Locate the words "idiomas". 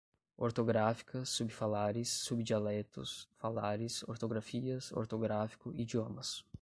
5.75-6.43